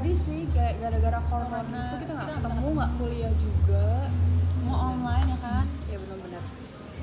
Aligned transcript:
gara-gara 0.00 1.20
corona 1.28 1.60
Corona, 1.60 1.82
gitu 1.92 1.96
kita 2.08 2.12
nggak 2.16 2.28
ketemu 2.40 2.68
nggak 2.72 2.90
kuliah 2.96 3.32
juga. 3.36 3.86
Semua 4.56 4.78
online 4.88 5.26
ya 5.28 5.38
kan? 5.44 5.64
Ya 5.92 5.96
benar-benar. 6.00 6.42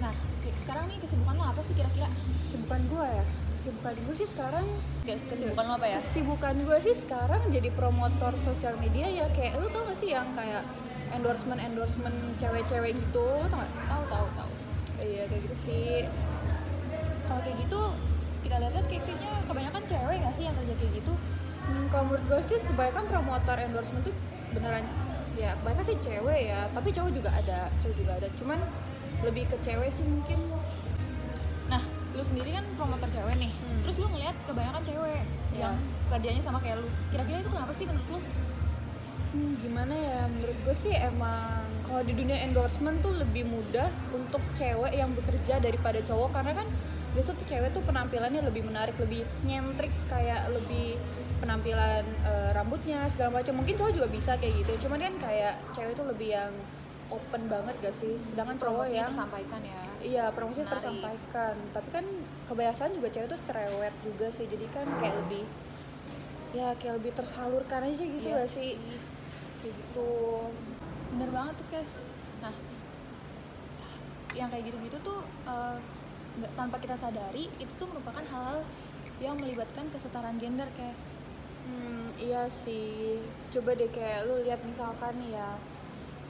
Nah 0.02 0.14
kayak 0.42 0.58
sekarang 0.66 0.84
nih 0.89 0.98
kesibukan 1.06 1.34
lo 1.38 1.44
apa 1.46 1.62
sih 1.62 1.74
kira-kira? 1.78 2.10
Kesibukan 2.50 2.82
gue 2.89 3.06
ya? 3.06 3.25
Kesibukan 3.57 3.94
gue 4.02 4.16
sih 4.18 4.28
sekarang 4.34 4.66
Ke- 5.06 5.25
kesibukan 5.30 5.64
lo 5.70 5.74
apa 5.78 5.88
ya? 5.88 5.98
kesibukan 6.02 6.56
gue 6.66 6.78
sih 6.82 6.96
sekarang 6.98 7.42
jadi 7.54 7.70
promotor 7.78 8.34
sosial 8.42 8.74
media 8.82 9.07
ya. 9.14 9.25
Kayak 9.29 9.61
lu 9.61 9.68
tau 9.70 9.86
gak 9.86 9.98
sih 10.02 10.10
yang 10.18 10.28
kayak 10.34 10.64
endorsement 11.14 11.61
endorsement 11.61 12.18
cewek-cewek 12.42 12.98
gitu? 12.98 13.28
Tau 13.46 13.61
gak? 13.61 13.70
tahu 13.86 14.04
tahu 14.10 14.28
tahu 14.42 14.52
iya 15.06 15.29
kayak 15.29 15.42
gitu 15.46 15.56
sih. 15.70 16.10
Kalau 17.29 17.42
kayak 17.46 17.57
gitu 17.61 17.82
kita 18.42 18.56
lihat-lihat 18.57 18.88
kayak- 18.89 19.06
kayaknya 19.06 19.32
kebanyakan 19.46 19.84
cewek 19.86 20.16
nggak 20.18 20.34
sih 20.34 20.43
yang 20.50 20.56
kerja 20.57 20.74
kayak 20.74 20.93
gitu 20.98 21.14
Hmm, 21.66 21.86
kalau 21.89 22.04
menurut 22.14 22.24
gue 22.29 22.39
sih 22.54 22.57
kebanyakan 22.64 23.04
promotor 23.10 23.57
endorsement 23.57 24.04
tuh 24.06 24.16
beneran 24.54 24.86
ya 25.38 25.54
kebanyakan 25.61 25.86
sih 25.86 25.97
cewek 26.02 26.50
ya 26.50 26.66
tapi 26.74 26.89
cowok 26.89 27.11
juga 27.14 27.30
ada 27.33 27.68
cowok 27.82 27.96
juga 27.97 28.11
ada. 28.21 28.28
Cuman 28.38 28.60
lebih 29.25 29.50
ke 29.50 29.57
cewek 29.66 29.89
sih 29.89 30.06
mungkin. 30.06 30.39
Nah 31.68 31.82
lu 32.16 32.23
sendiri 32.23 32.50
kan 32.56 32.66
promotor 32.78 33.09
cewek 33.11 33.36
nih. 33.42 33.52
Hmm. 33.52 33.80
terus 33.83 33.95
lu 34.00 34.08
ngeliat 34.09 34.36
kebanyakan 34.45 34.83
cewek 34.86 35.22
Iya. 35.58 35.73
yang 35.73 35.75
kerjanya 36.14 36.42
sama 36.45 36.61
kayak 36.61 36.78
lu. 36.78 36.88
Kira-kira 37.09 37.38
itu 37.42 37.50
kenapa 37.50 37.72
sih 37.73 37.86
menurut 37.89 38.08
lu? 38.14 38.19
Hmm, 39.28 39.52
gimana 39.59 39.94
ya? 39.94 40.19
Menurut 40.30 40.58
gue 40.64 40.75
sih 40.86 40.94
emang 40.95 41.66
kalau 41.89 42.02
di 42.05 42.13
dunia 42.13 42.38
endorsement 42.45 43.02
tuh 43.02 43.13
lebih 43.17 43.44
mudah 43.50 43.89
untuk 44.13 44.39
cewek 44.53 44.94
yang 44.94 45.11
bekerja 45.17 45.59
daripada 45.59 46.00
cowok. 46.05 46.30
Karena 46.31 46.52
kan 46.63 46.67
biasa 47.17 47.33
tuh 47.33 47.45
cewek 47.50 47.69
tuh 47.73 47.81
penampilannya 47.89 48.41
lebih 48.45 48.63
menarik 48.69 48.94
lebih 49.02 49.25
nyentrik 49.41 49.89
kayak 50.05 50.45
lebih 50.53 51.02
penampilan 51.38 52.03
eh, 52.23 52.49
rambutnya 52.52 53.05
segala 53.07 53.39
macam 53.39 53.53
mungkin 53.57 53.75
cowok 53.75 53.93
juga 53.93 54.07
bisa 54.07 54.31
kayak 54.35 54.66
gitu 54.66 54.88
cuman 54.88 54.99
kan 54.99 55.13
kayak 55.19 55.53
cewek 55.71 55.94
tuh 55.94 56.05
lebih 56.05 56.33
yang 56.33 56.52
open 57.07 57.47
banget 57.47 57.75
gak 57.79 57.95
sih 57.95 58.19
sedangkan 58.25 58.57
cowok 58.57 58.85
yang 58.89 59.09
tersampaikan 59.09 59.61
ya 59.63 59.81
Iya, 59.97 60.29
promosi 60.29 60.61
Menarik. 60.61 60.77
tersampaikan. 60.77 61.55
Tapi 61.73 61.89
kan 61.89 62.05
kebiasaan 62.45 62.94
juga 62.94 63.09
cewek 63.09 63.33
tuh 63.33 63.39
cerewet 63.49 63.95
juga 64.05 64.29
sih. 64.29 64.45
Jadi 64.45 64.69
kan 64.69 64.85
kayak 64.94 65.25
lebih 65.25 65.41
ya 66.53 66.69
kayak 66.77 67.02
lebih 67.02 67.17
tersalurkan 67.17 67.81
aja 67.81 67.97
gitu 67.97 68.22
Iya 68.22 68.45
gak 68.45 68.49
sih? 68.53 68.77
Kayak 69.59 69.73
gitu. 69.73 70.09
bener 71.07 71.29
banget 71.33 71.53
tuh 71.55 71.67
Kes 71.73 71.91
nah 72.38 72.53
yang 74.31 74.53
kayak 74.53 74.69
gitu-gitu 74.69 74.97
tuh 75.01 75.19
nggak 76.38 76.51
tanpa 76.53 76.77
kita 76.77 76.94
sadari 76.94 77.49
itu 77.57 77.73
tuh 77.73 77.89
merupakan 77.89 78.22
hal 78.22 78.61
yang 79.17 79.33
melibatkan 79.33 79.89
kesetaraan 79.89 80.38
gender 80.38 80.69
Kes 80.77 81.17
Hmm, 81.67 82.07
iya 82.15 82.47
sih. 82.47 83.19
Coba 83.51 83.75
deh 83.75 83.91
kayak 83.91 84.25
lu 84.31 84.39
lihat 84.47 84.63
misalkan 84.63 85.19
nih 85.19 85.35
ya. 85.35 85.49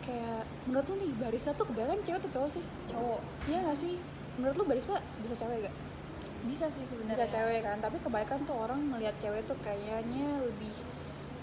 Kayak 0.01 0.49
menurut 0.65 0.85
lu 0.89 0.95
nih 1.05 1.11
barista 1.21 1.53
tuh 1.53 1.69
kebanyakan 1.69 2.01
cewek 2.01 2.19
atau 2.25 2.31
cowok 2.33 2.49
sih? 2.57 2.65
cowok 2.89 3.21
Iya 3.45 3.59
gak 3.69 3.77
sih? 3.83 3.93
Menurut 4.39 4.55
lu 4.57 4.65
barista 4.65 4.95
bisa 5.21 5.35
cewek 5.37 5.69
gak? 5.69 5.75
bisa 6.47 6.69
sih 6.71 6.85
Bisa 6.85 6.95
sebenarnya 6.95 7.27
cewek 7.27 7.59
kan, 7.65 7.77
tapi 7.83 7.97
kebanyakan 7.99 8.39
tuh 8.47 8.55
orang 8.55 8.79
ngelihat 8.93 9.15
cewek 9.19 9.43
tuh 9.49 9.57
kayaknya 9.65 10.39
lebih 10.47 10.71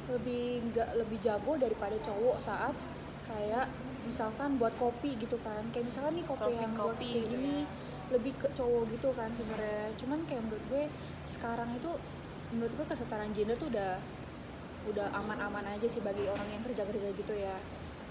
lebih 0.04 0.60
nggak 0.72 0.90
lebih 1.00 1.18
jago 1.24 1.56
daripada 1.56 1.96
cowok 2.04 2.36
saat 2.40 2.76
kayak 3.24 3.66
misalkan 4.04 4.60
buat 4.60 4.76
kopi 4.76 5.16
gitu 5.16 5.40
kan 5.40 5.64
kayak 5.72 5.88
misalkan 5.88 6.20
nih 6.20 6.26
kopi 6.28 6.52
yang 6.52 6.72
buat 6.76 6.92
kopi 6.92 7.08
kayak 7.08 7.24
gitu 7.24 7.32
gini 7.32 7.56
ya. 7.56 8.12
lebih 8.12 8.33
ke 8.36 8.48
cowok 8.52 8.83
gitu 8.92 9.08
kan 9.16 9.33
sebenarnya 9.33 9.88
cuman 9.96 10.18
kayak 10.28 10.42
menurut 10.44 10.64
gue 10.68 10.84
sekarang 11.24 11.72
itu 11.72 11.90
menurut 12.54 12.72
gue 12.78 12.86
kesetaraan 12.86 13.34
gender 13.34 13.58
tuh 13.58 13.68
udah 13.74 13.98
udah 14.84 15.06
aman-aman 15.16 15.64
aja 15.74 15.86
sih 15.90 15.98
bagi 15.98 16.28
orang 16.30 16.46
yang 16.54 16.62
kerja-kerja 16.62 17.08
gitu 17.18 17.34
ya. 17.34 17.58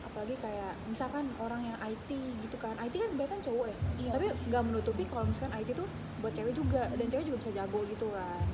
Apalagi 0.03 0.35
kayak 0.43 0.77
misalkan 0.91 1.31
orang 1.39 1.63
yang 1.63 1.77
IT 1.79 2.09
gitu 2.43 2.55
kan. 2.59 2.75
IT 2.77 2.93
kan 2.99 3.09
kebanyakan 3.15 3.41
cowok 3.41 3.65
ya. 3.71 3.77
Iya. 3.97 4.11
tapi 4.19 4.25
nggak 4.51 4.63
menutupi 4.67 5.03
kalau 5.07 5.25
misalkan 5.25 5.53
IT 5.63 5.69
tuh 5.73 5.87
buat 6.19 6.33
cewek 6.35 6.53
juga. 6.53 6.91
Dan 6.93 7.05
cewek 7.07 7.25
juga 7.31 7.37
bisa 7.39 7.51
jago 7.55 7.79
gitu 7.87 8.07
kan. 8.11 8.45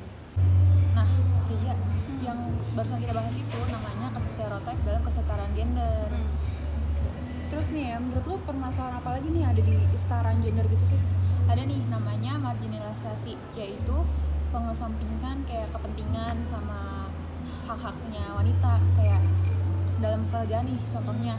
Nah 0.93 1.09
iya. 1.51 1.73
Yang 2.19 2.39
barusan 2.77 2.99
kita 3.01 3.13
bahas 3.15 3.35
itu 3.35 3.59
namanya 3.71 4.07
stereotip 4.19 4.77
dalam 4.85 5.01
kesetaraan 5.03 5.51
gender. 5.57 6.07
Terus 7.49 7.67
nih 7.73 7.83
ya 7.91 7.97
menurut 7.97 8.25
lo 8.29 8.35
permasalahan 8.45 9.01
apa 9.01 9.09
lagi 9.17 9.27
nih 9.33 9.43
ada 9.43 9.61
di 9.63 9.75
kesetaraan 9.89 10.37
gender 10.45 10.65
gitu 10.69 10.85
sih? 10.95 11.01
Ada 11.49 11.65
nih 11.65 11.81
namanya 11.89 12.37
marginalisasi 12.37 13.33
yaitu 13.57 13.97
pengesampingkan 14.49 15.35
kayak 15.45 15.69
kepentingan 15.73 16.35
sama 16.49 17.09
hak-haknya 17.69 18.25
wanita 18.33 18.81
kayak 18.97 19.21
dalam 19.99 20.25
pekerjaan 20.29 20.65
nih 20.65 20.79
contohnya 20.89 21.35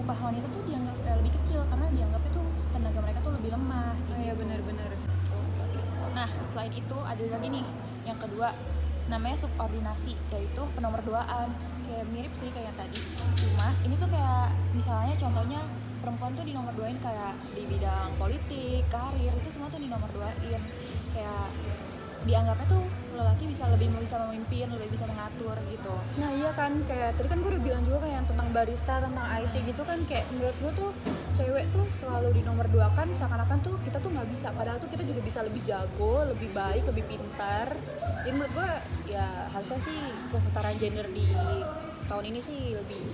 upah 0.00 0.18
wanita 0.32 0.46
tuh 0.48 0.62
dianggap 0.68 0.96
eh, 1.04 1.16
lebih 1.20 1.32
kecil 1.42 1.60
karena 1.68 1.86
dianggap 1.92 2.22
itu 2.24 2.40
tenaga 2.72 2.98
mereka 3.04 3.18
tuh 3.20 3.32
lebih 3.36 3.50
lemah 3.52 3.92
oh 3.92 4.16
iya 4.16 4.32
gitu. 4.32 4.40
benar-benar 4.44 4.90
Nah, 6.14 6.30
selain 6.54 6.70
itu 6.70 6.96
ada 7.02 7.24
lagi 7.26 7.46
nih 7.50 7.66
yang 8.06 8.18
kedua 8.22 8.54
namanya 9.10 9.36
subordinasi 9.36 10.14
yaitu 10.30 10.62
penomorduaan. 10.78 11.50
Kayak 11.84 12.06
mirip 12.14 12.32
sih 12.32 12.48
kayak 12.54 12.72
yang 12.72 12.78
tadi. 12.78 13.00
Cuma 13.44 13.74
ini 13.84 13.94
tuh 13.98 14.08
kayak 14.08 14.54
misalnya 14.72 15.14
contohnya 15.20 15.60
perempuan 16.00 16.32
tuh 16.32 16.46
dinomorduain 16.46 16.96
kayak 17.02 17.34
di 17.52 17.68
bidang 17.68 18.14
politik, 18.16 18.86
karir 18.88 19.34
itu 19.34 19.50
semua 19.52 19.68
tuh 19.68 19.82
dinomorduain. 19.82 20.62
Kayak 21.12 21.46
dianggapnya 22.24 22.66
tuh 22.68 22.84
lelaki 23.14 23.44
bisa 23.46 23.70
lebih 23.70 23.88
bisa 24.02 24.18
memimpin, 24.26 24.66
lebih 24.74 24.90
bisa 24.90 25.06
mengatur 25.06 25.54
gitu. 25.70 25.94
nah 26.18 26.30
iya 26.34 26.50
kan 26.58 26.72
kayak 26.88 27.14
tadi 27.14 27.28
kan 27.30 27.38
gue 27.38 27.50
udah 27.54 27.62
bilang 27.62 27.82
juga 27.86 27.98
kayak 28.02 28.14
yang 28.18 28.26
tentang 28.26 28.48
barista 28.50 28.94
tentang 28.98 29.26
IT 29.38 29.54
gitu 29.70 29.82
kan 29.86 29.98
kayak 30.10 30.24
menurut 30.34 30.56
gue 30.58 30.72
tuh 30.74 30.90
cewek 31.38 31.64
tuh 31.70 31.86
selalu 32.02 32.28
di 32.34 32.42
nomor 32.42 32.66
dua 32.74 32.90
kan 32.98 33.06
seakan-akan 33.14 33.58
tuh 33.62 33.76
kita 33.86 34.02
tuh 34.02 34.10
nggak 34.10 34.28
bisa 34.34 34.50
padahal 34.50 34.78
tuh 34.82 34.90
kita 34.90 35.02
juga 35.06 35.20
bisa 35.22 35.38
lebih 35.46 35.62
jago 35.62 36.26
lebih 36.26 36.50
baik 36.50 36.82
lebih 36.90 37.04
pintar 37.06 37.70
jadi 38.26 38.32
menurut 38.34 38.52
gue 38.56 38.70
ya 39.14 39.46
harusnya 39.54 39.78
sih 39.86 39.98
kesetaraan 40.34 40.76
gender 40.82 41.06
di 41.14 41.28
tahun 42.10 42.24
ini 42.34 42.40
sih 42.42 42.60
lebih 42.74 43.04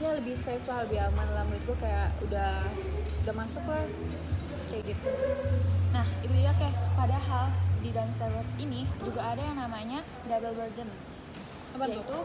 ya 0.00 0.16
lebih 0.16 0.32
safe 0.40 0.64
lah 0.64 0.88
lebih 0.88 0.98
aman 1.12 1.28
lah 1.36 1.44
menurut 1.44 1.64
gue 1.68 1.78
kayak 1.84 2.08
udah 2.24 2.64
udah 3.26 3.34
masuk 3.36 3.64
lah 3.68 3.84
kayak 4.72 4.96
gitu 4.96 5.10
Nah, 5.90 6.06
itu 6.22 6.32
dia 6.38 6.54
guys. 6.54 6.86
Padahal 6.94 7.50
di 7.80 7.90
dalam 7.90 8.10
stereotip 8.12 8.56
ini 8.60 8.84
juga 9.00 9.32
ada 9.32 9.42
yang 9.42 9.56
namanya 9.56 10.04
double 10.28 10.54
burden. 10.56 10.88
Apa 11.70 11.84
yaitu 11.86 12.16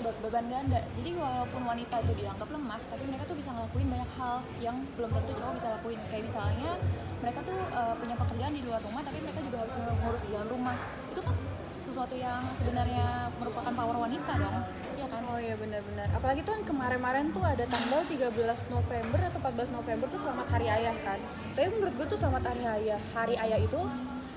be- 0.00 0.18
beban 0.22 0.46
ganda. 0.46 0.80
Jadi 0.94 1.10
walaupun 1.18 1.62
wanita 1.66 1.94
itu 2.06 2.12
dianggap 2.22 2.48
lemah, 2.48 2.80
tapi 2.86 3.02
mereka 3.10 3.24
tuh 3.26 3.36
bisa 3.36 3.50
ngelakuin 3.50 3.88
banyak 3.90 4.10
hal 4.14 4.36
yang 4.62 4.76
belum 4.94 5.10
tentu 5.10 5.32
cowok 5.36 5.52
bisa 5.58 5.68
lakuin. 5.74 5.98
Kayak 6.06 6.24
misalnya 6.30 6.70
mereka 7.18 7.38
tuh 7.42 7.58
eh, 7.58 7.94
punya 7.98 8.14
pekerjaan 8.14 8.52
di 8.54 8.62
luar 8.62 8.80
rumah, 8.80 9.02
tapi 9.02 9.18
mereka 9.20 9.40
juga 9.42 9.56
harus 9.66 9.74
mengurus 9.74 10.22
di 10.22 10.30
dalam 10.30 10.48
rumah. 10.48 10.76
Itu 11.10 11.20
kan 11.20 11.34
sesuatu 11.82 12.16
yang 12.16 12.40
sebenarnya 12.56 13.28
merupakan 13.36 13.72
power 13.74 13.96
wanita 14.06 14.32
dong. 14.38 14.56
Iya 14.96 15.06
kan? 15.12 15.22
Oh 15.28 15.36
iya 15.36 15.54
benar-benar. 15.58 16.08
Apalagi 16.14 16.40
tuh 16.46 16.52
kan 16.56 16.62
kemarin-kemarin 16.64 17.26
tuh 17.34 17.44
ada 17.44 17.64
tanggal 17.68 18.00
13 18.06 18.32
November 18.70 19.18
atau 19.28 19.38
14 19.42 19.76
November 19.76 20.06
tuh 20.08 20.20
Selamat 20.22 20.46
Hari 20.46 20.66
Ayah 20.70 20.96
kan. 21.04 21.18
Tapi 21.52 21.68
menurut 21.74 21.94
gue 21.98 22.06
tuh 22.06 22.18
Selamat 22.22 22.42
Hari 22.48 22.64
Ayah. 22.64 23.00
Hari 23.12 23.34
Ayah 23.34 23.60
itu 23.60 23.80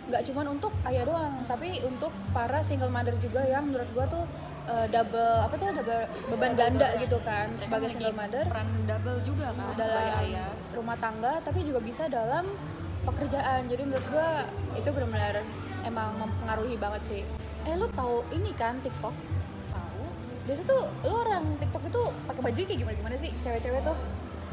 nggak 0.06 0.22
cuma 0.30 0.46
untuk 0.46 0.70
ayah 0.86 1.04
doang, 1.04 1.34
tapi 1.46 1.82
untuk 1.82 2.14
para 2.30 2.62
single 2.62 2.94
mother 2.94 3.18
juga 3.18 3.42
yang 3.42 3.66
menurut 3.66 3.90
gue 3.90 4.06
tuh 4.08 4.24
eh, 4.70 4.88
double 4.90 5.36
apa 5.42 5.54
tuh 5.58 5.68
double 5.74 6.04
beban 6.30 6.54
ganda 6.54 6.88
gitu 6.98 7.18
kan 7.22 7.50
Mereka 7.50 7.64
sebagai 7.66 7.88
single 7.90 8.14
mother 8.14 8.44
peran 8.46 8.70
double 8.86 9.20
juga 9.26 9.48
kan 9.50 9.66
sebagai 9.74 9.82
dalam 9.82 10.22
ayah. 10.22 10.50
rumah 10.74 10.98
tangga 10.98 11.34
tapi 11.42 11.60
juga 11.62 11.80
bisa 11.82 12.06
dalam 12.06 12.46
pekerjaan. 13.06 13.66
Jadi 13.66 13.82
menurut 13.86 14.06
gue 14.10 14.30
itu 14.78 14.90
benar-benar 14.90 15.42
emang 15.86 16.10
mempengaruhi 16.18 16.76
banget 16.76 17.02
sih. 17.06 17.22
Eh 17.66 17.74
lu 17.74 17.86
tahu 17.94 18.26
ini 18.30 18.50
kan 18.54 18.82
TikTok? 18.82 19.14
Tahu 19.72 20.02
Biasa 20.46 20.62
tuh 20.66 20.82
lu 21.02 21.14
orang 21.16 21.46
TikTok 21.58 21.84
itu 21.86 22.02
pakai 22.26 22.42
baju 22.42 22.60
kayak 22.62 22.78
gimana 22.78 22.96
gimana 22.98 23.16
sih 23.18 23.30
cewek-cewek 23.42 23.82
tuh? 23.82 23.98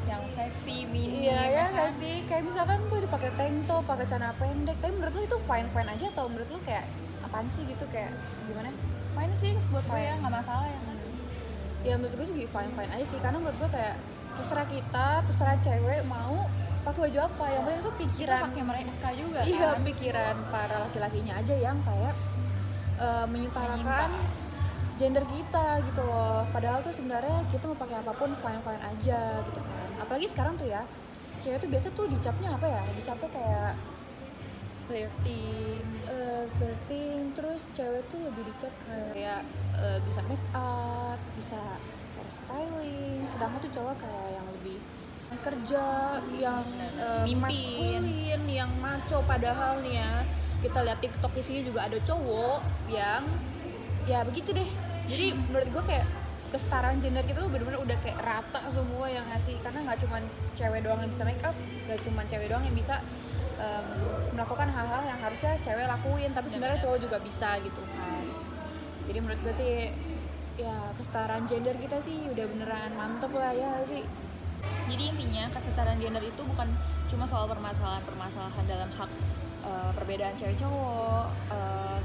Yang 0.08 0.22
seksi 0.34 0.84
mini 0.90 1.28
Iya 1.30 1.40
ya 1.46 1.64
kan? 1.64 1.68
nggak 1.74 1.90
sih 1.96 2.14
kayak 2.26 2.42
misalkan 2.44 2.78
tuh 2.90 2.98
dipakai 2.98 3.30
tank 3.38 3.56
top, 3.70 3.82
pakai 3.86 4.04
celana 4.10 4.34
pendek. 4.34 4.76
Tapi 4.82 4.92
menurut 4.98 5.14
lu 5.14 5.22
itu 5.22 5.38
fine 5.46 5.68
fine 5.70 5.88
aja 5.88 6.06
atau 6.10 6.24
menurut 6.26 6.48
lu 6.50 6.58
kayak 6.66 6.84
apaan 7.22 7.46
sih 7.54 7.62
gitu 7.64 7.84
kayak 7.90 8.10
gimana? 8.50 8.70
Fine 9.12 9.34
sih 9.38 9.52
buat 9.70 9.84
gue 9.86 10.00
ya 10.00 10.14
nggak 10.18 10.32
masalah 10.32 10.66
ya 10.66 10.80
kan 10.82 10.96
Ya 11.82 11.94
menurut 11.98 12.14
gue 12.14 12.26
juga 12.30 12.40
fine 12.50 12.72
fine 12.74 12.90
aja 12.94 13.04
sih 13.06 13.18
karena 13.18 13.36
menurut 13.38 13.56
gue 13.58 13.70
kayak 13.70 13.94
terserah 14.32 14.66
kita, 14.66 15.06
terserah 15.28 15.56
cewek 15.60 16.00
mau 16.08 16.48
pakai 16.82 17.00
baju 17.06 17.18
apa. 17.22 17.44
Yang 17.46 17.62
penting 17.62 17.82
tuh 17.82 17.94
pikiran 18.00 18.40
pakai 18.50 18.64
mereka 18.64 19.08
juga 19.14 19.40
iya 19.44 19.68
kan 19.70 19.82
pikiran 19.86 20.34
para 20.50 20.76
laki-lakinya 20.82 21.34
aja 21.38 21.54
yang 21.54 21.78
kayak 21.82 22.14
eh, 22.98 23.26
menyutarakan 23.30 24.10
gender 25.00 25.24
kita 25.28 25.80
gitu 25.88 26.02
loh. 26.04 26.44
Padahal 26.52 26.84
tuh 26.84 26.94
sebenarnya 26.94 27.44
kita 27.48 27.64
mau 27.68 27.78
pakai 27.78 27.96
apa 28.00 28.12
pun 28.16 28.30
fine 28.38 28.60
fine 28.60 28.82
aja 28.82 29.20
gitu. 29.46 29.60
Kan 29.60 29.90
apalagi 30.02 30.26
sekarang 30.28 30.54
tuh 30.60 30.68
ya 30.68 30.82
cewek 31.42 31.58
tuh 31.58 31.68
biasa 31.70 31.86
tuh 31.96 32.06
dicapnya 32.08 32.50
apa 32.54 32.66
ya? 32.68 32.82
Dicapnya 32.96 33.30
kayak 33.32 33.72
flirting 34.90 35.84
eh, 36.10 36.44
flirting 36.58 37.32
terus 37.38 37.62
cewek 37.72 38.02
tuh 38.10 38.20
lebih 38.20 38.42
dicap 38.50 38.72
kayak 38.88 39.40
eh, 39.78 39.98
bisa 40.04 40.20
make 40.26 40.48
up 40.52 41.18
bisa 41.38 41.60
hairstyling 42.18 43.24
sedangkan 43.30 43.58
tuh 43.62 43.72
cowok 43.72 43.94
kayak 44.02 44.28
yang 44.36 44.46
lebih 44.60 44.78
kerja 45.32 45.84
yang 46.36 46.60
Mimpin. 47.24 47.40
maskulin 47.40 48.42
yang 48.44 48.70
maco. 48.84 49.24
Padahal 49.24 49.80
nih 49.80 49.96
ya 49.96 50.12
kita 50.60 50.78
lihat 50.84 50.98
TikTok 51.00 51.32
isinya 51.40 51.62
juga 51.64 51.80
ada 51.88 51.98
cowok 52.04 52.60
yang 52.92 53.24
ya 54.06 54.26
begitu 54.26 54.50
deh. 54.54 54.68
Jadi 55.10 55.34
menurut 55.34 55.68
gue 55.68 55.84
kayak 55.86 56.06
kesetaraan 56.52 57.00
gender 57.00 57.24
kita 57.24 57.48
tuh 57.48 57.50
bener-bener 57.50 57.80
udah 57.80 57.98
kayak 58.04 58.20
rata 58.20 58.60
semua 58.68 59.08
yang 59.08 59.24
ngasih 59.32 59.56
karena 59.64 59.88
nggak 59.88 59.98
cuma 60.04 60.20
cewek 60.52 60.84
doang 60.84 61.00
yang 61.00 61.08
bisa 61.08 61.24
make 61.24 61.40
up 61.40 61.56
nggak 61.88 61.98
cuma 62.04 62.20
cewek 62.28 62.46
doang 62.52 62.60
yang 62.60 62.76
bisa 62.76 63.00
em, 63.56 63.86
melakukan 64.36 64.68
hal-hal 64.68 65.02
yang 65.08 65.16
harusnya 65.16 65.56
cewek 65.64 65.88
lakuin 65.88 66.30
tapi 66.36 66.52
sebenarnya 66.52 66.78
cowok 66.84 66.98
juga 67.00 67.16
bisa 67.24 67.56
gitu 67.64 67.80
kan. 67.96 68.24
Jadi 69.08 69.18
menurut 69.18 69.40
gue 69.40 69.54
sih 69.56 69.72
ya 70.60 70.92
kesetaraan 71.00 71.48
gender 71.48 71.72
kita 71.80 72.04
sih 72.04 72.28
udah 72.28 72.44
beneran 72.44 72.90
mantep 73.00 73.32
lah 73.32 73.56
ya 73.56 73.72
sih? 73.88 74.04
Jadi 74.92 75.04
intinya 75.08 75.48
kesetaraan 75.56 75.98
gender 76.04 76.20
itu 76.20 76.42
bukan 76.44 76.68
cuma 77.08 77.24
soal 77.24 77.48
permasalahan-permasalahan 77.48 78.64
dalam 78.68 78.90
hak 78.92 79.10
eh, 79.64 79.90
perbedaan 79.96 80.36
cewek 80.36 80.60
cowok, 80.60 81.26
eh, 81.48 81.98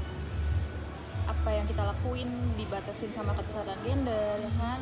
apa 1.28 1.50
yang 1.52 1.68
kita 1.68 1.84
lakuin 1.84 2.32
dibatasin 2.56 3.12
sama 3.12 3.36
kesetaraan 3.36 3.78
gender, 3.84 4.40
ya 4.40 4.52
kan? 4.56 4.80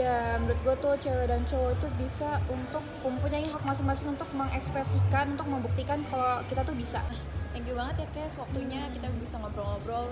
dan 0.00 0.40
menurut 0.46 0.60
gue 0.64 0.74
tuh 0.80 0.94
cewek 1.04 1.26
dan 1.28 1.44
cowok 1.44 1.76
itu 1.76 1.86
bisa 2.00 2.40
untuk 2.48 2.80
mempunyai 3.04 3.44
hak 3.44 3.60
masing-masing 3.60 4.16
untuk 4.16 4.28
mengekspresikan 4.32 5.36
untuk 5.36 5.44
membuktikan 5.44 6.00
kalau 6.08 6.40
kita 6.48 6.64
tuh 6.64 6.72
bisa 6.72 7.04
Thank 7.50 7.66
you 7.68 7.76
banget 7.76 8.06
ya 8.06 8.08
Kes, 8.14 8.38
waktunya 8.40 8.88
kita 8.94 9.12
bisa 9.20 9.36
ngobrol-ngobrol 9.42 10.08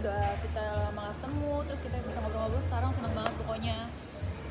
Udah 0.00 0.32
kita 0.40 0.64
lama 0.88 1.12
gak 1.12 1.14
ketemu, 1.20 1.54
terus 1.68 1.80
kita 1.84 1.96
bisa 2.08 2.18
ngobrol-ngobrol 2.24 2.62
sekarang 2.70 2.90
seneng 2.96 3.12
banget 3.12 3.34
pokoknya 3.44 3.78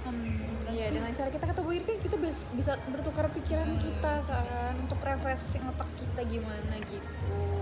hmm, 0.06 0.70
Iya 0.70 0.88
dengan 0.94 1.12
cara 1.18 1.30
kita 1.34 1.46
ketemu 1.50 1.70
ini 1.82 1.94
kita 2.06 2.16
bis- 2.22 2.50
bisa 2.54 2.72
bertukar 2.94 3.26
pikiran 3.34 3.70
kita 3.82 4.14
kan 4.30 4.74
untuk 4.78 5.00
refreshing 5.02 5.66
otak 5.66 5.90
kita 5.98 6.22
gimana 6.30 6.76
gitu. 6.86 7.59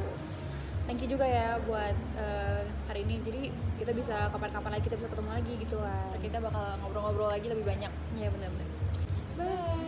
Thank 0.88 1.04
you 1.04 1.12
juga 1.12 1.28
ya 1.28 1.60
buat 1.68 1.96
eh, 2.16 2.64
hari 2.88 3.04
ini. 3.04 3.20
Jadi 3.28 3.42
kita 3.76 3.92
bisa 3.92 4.32
kapan-kapan 4.32 4.80
lagi 4.80 4.84
kita 4.88 4.96
bisa 4.96 5.12
ketemu 5.12 5.30
lagi 5.36 5.54
gitu 5.60 5.76
lah. 5.84 6.16
Kita 6.24 6.40
bakal 6.40 6.80
ngobrol-ngobrol 6.80 7.28
lagi 7.28 7.52
lebih 7.52 7.68
banyak 7.68 7.92
Iya 8.16 8.32
benar-benar. 8.32 8.70
Bye 9.36 9.87